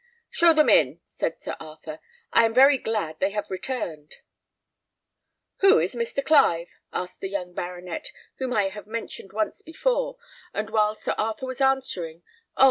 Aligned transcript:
"Show 0.31 0.51
them 0.53 0.67
in," 0.67 0.99
said 1.05 1.39
Sir 1.43 1.55
Arthur. 1.59 1.99
"I 2.33 2.45
am 2.45 2.55
very 2.55 2.79
glad 2.79 3.19
they 3.19 3.29
have 3.33 3.51
returned." 3.51 4.15
"Who 5.57 5.77
is 5.77 5.93
Mr. 5.93 6.25
Clive?" 6.25 6.69
asked 6.91 7.21
the 7.21 7.29
young 7.29 7.53
baronet, 7.53 8.11
whom 8.37 8.51
I 8.51 8.69
have 8.69 8.87
mentioned 8.87 9.31
once 9.31 9.61
before, 9.61 10.17
and 10.55 10.71
while 10.71 10.95
Sir 10.95 11.13
Arthur 11.19 11.45
was 11.45 11.61
answering, 11.61 12.23
"Oh! 12.57 12.59